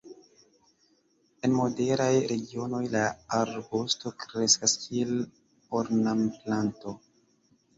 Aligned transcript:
En 1.47 1.51
moderaj 1.57 2.07
regionoj 2.31 2.81
la 2.95 3.03
arbusto 3.41 4.15
kreskas 4.25 4.75
kiel 4.87 5.15
ornamplanto. 5.83 6.97